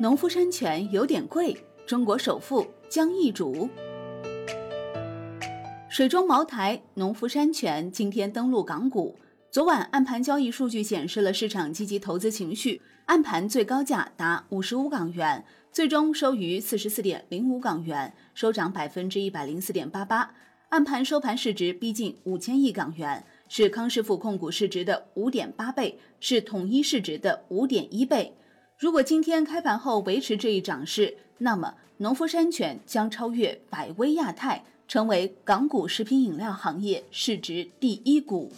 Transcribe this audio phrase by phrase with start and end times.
[0.00, 1.54] 农夫山泉有点贵，
[1.86, 3.68] 中国首富将易主。
[5.90, 9.14] 水中茅台、农夫山泉今天登陆港股。
[9.50, 20.32] 昨晚暗盘交易数据显示了市场积极投资情绪，暗盘最高价达五十五港元，最终收于四十四点零五港元，收涨百分之一百零四点八八。
[20.70, 28.34] 暗盘收盘市值逼近五千亿港元，是康师傅控股市值的五点八倍，是统一市值的五点一倍。
[28.80, 38.50] 如果今天开盘后维持这一涨势，那么农夫山泉将超越百威亚太，成为港股食品饮料行业市值第一股。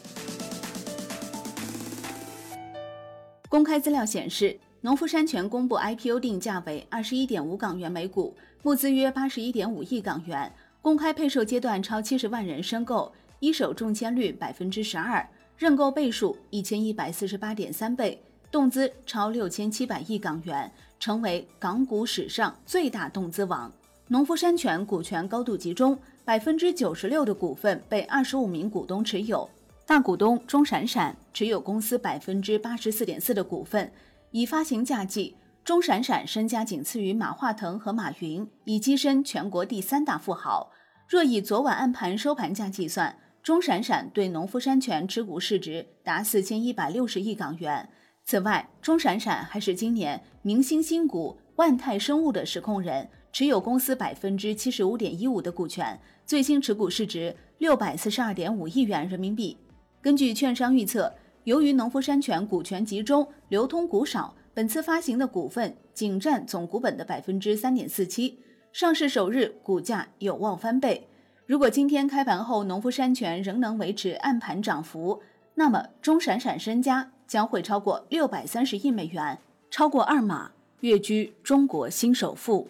[3.49, 15.29] 公开资料显示，农夫山泉公布 IPO 定价为二十一点五港元每股，募资约八十一点五亿港元，公开配售阶段超七十万人申购，一手中签率百分之十二，
[15.59, 18.23] 认购倍数一千一百四十八点三倍。
[18.53, 20.71] 动资超六千七百亿港元，
[21.01, 23.73] 成为港股史上最大动资王。
[24.09, 29.49] 农夫山泉股权高度集中，百分之九十六的股份被二十五名股东持有，
[29.87, 33.91] 大股东钟闪闪持有公司百分之八十四点四的股份。
[34.33, 40.71] 以发行价计，钟闪闪身家仅次于马化腾和马云，已跻身全国第三大富豪。
[41.09, 47.89] 若以昨晚暗盘收盘价计算，钟闪闪对农夫山泉持股市值达四千一百六十亿港元。
[48.25, 59.59] 此外，钟闪闪还是今年明星新股万泰生物的实控人，持有公司百分之七十五点一五的股权，最新持股市值六百四十二点五亿元人民币。
[60.01, 61.13] 根据券商预测，
[61.45, 68.39] 由于农夫山泉股权集中，流通股少，本次发行的股份仅占总股本的百分之三点四七，
[68.73, 71.09] 上市首日股价有望翻倍。
[71.45, 75.21] 如果今天开盘后农夫山泉仍能维持暗盘涨幅，
[75.55, 77.13] 那么钟闪闪身家。
[77.33, 79.39] 将会超过六百三十亿美元，
[79.71, 80.51] 超过二马，
[80.81, 82.69] 跃居中国新首富。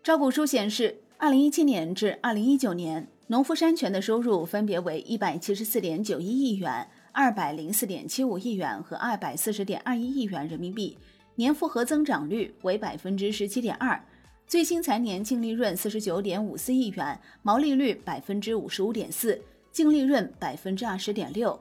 [0.00, 10.96] 招股书显示，二零一七年至二零一九年，农夫山泉的收入分别为一百七十四点九一亿元、二百零四点七五亿元和二百四十点二一亿元人民币，
[11.34, 14.00] 年复合增长率为百分之十七点二。
[14.46, 19.42] 最新财年净利润四十九点五四亿元，毛利率百分之五十五点四，
[19.72, 21.58] 净利润百分之二十点六。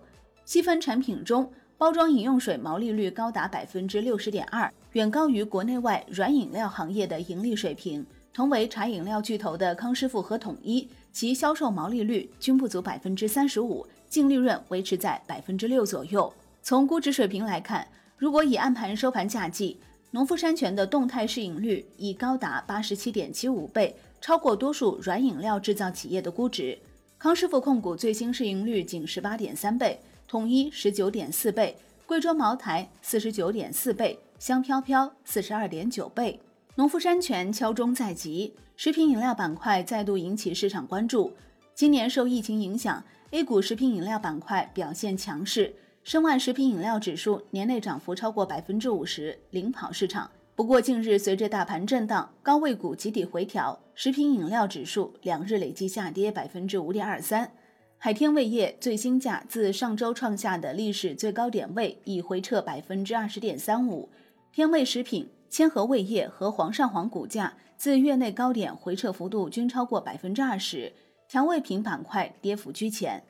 [0.49, 8.03] 细分产品中，包装饮用水毛利率高达百分之六十点二，远高于国内外软饮料行业的盈利水平。
[8.33, 16.33] 同为茶饮料巨头的康师傅和统一，其销售毛利率均不足百分之三十五，净利润维持在百分之六左右。
[16.63, 17.87] 从估值水平来看，
[18.17, 19.77] 如果以按盘收盘价计，
[20.09, 26.75] 农夫山泉的动态市盈率已高达八十七点七五倍，超过多数软饮料制造企业的估值。
[27.19, 29.99] 康师傅控股最新市盈率仅十八点三倍。
[30.29, 31.75] 统一十九点四倍，
[32.05, 36.39] 贵州茅台四十九点四倍，香飘飘四十二点九倍。
[36.75, 41.33] 农夫山泉敲钟在即，食品饮料板块再度引起市场关注。
[41.73, 45.73] 今年受疫情影响，A 股食品饮料板块表现强势，
[46.03, 50.29] 申万食品饮料指数年内涨幅超过百分之五十，领跑市场。
[50.53, 57.51] 不过近日随着大盘震荡，高位股集体回调，食品饮料指数两日累计下跌百分之五点二三。
[58.01, 64.07] 海天味业最新价自上周创下的历史最高点位已回撤百分之二十点三五。
[64.53, 70.93] 天味食品、千和味业和煌上煌股价自月内高点回撤幅度均超过百分之二十。
[71.27, 73.21] 调味品板块跌幅居前。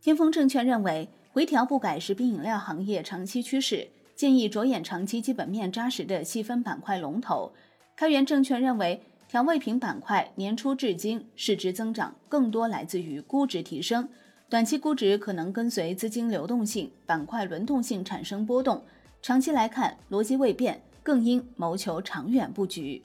[0.00, 7.52] 天风证券认为，回调不改食品饮料行业长期趋势，建议着眼长期基本面扎实的细分板块龙头。
[7.94, 9.02] 开源证券认为。
[9.28, 14.08] 调味品板块年初至今市值增长更多来自于估值提升，
[14.48, 18.82] 短期估值可能跟随资金流动性、板块轮动性产生波动，
[19.20, 23.02] 长期来看逻辑未变，更应谋求长远布局。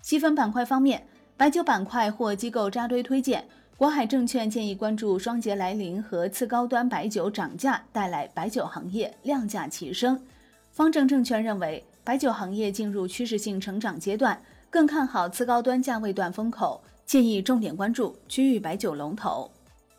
[0.00, 3.44] 细分板块方面，白酒板块或机构扎堆推荐，
[3.76, 10.18] 国海证券建议关注双节来临和次高端白酒涨价带来白酒行业量价齐升。
[10.70, 14.40] 方正证券认为，白酒行业进入趋势性成长阶段。
[14.72, 19.50] 更看好次高端价位段风口，建议重点关注区域白酒龙头。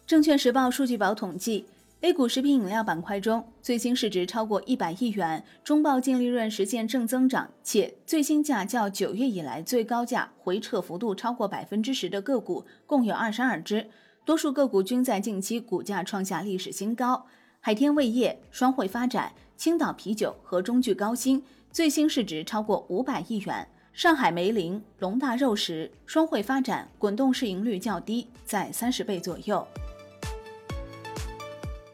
[0.08, 1.64] 证券时报数据宝统计
[2.02, 13.88] ，A 股食品饮料板块中，最新市值超过一百亿元，中报净利润实现正增长，且最新价较九月以来最高价回撤幅度超过百分之十的个股共有二十二只，
[14.26, 17.28] 多数个股均在近期股价创下历史新高。
[17.60, 23.68] 海天味业、双汇发展、青岛啤酒和中聚高新最新市值超过五百亿元。
[23.94, 29.66] 上海梅林、龙大肉食、双汇发展滚动市盈率较低，在三十倍左右。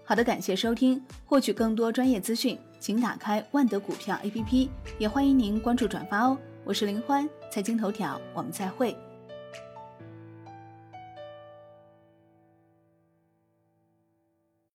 [0.06, 6.38] 好的，感谢收听，获取更多专业资讯，请打开万德股票 APP，也欢迎您关注转发哦。
[6.64, 8.96] 我是林欢，财经头条，我们再会。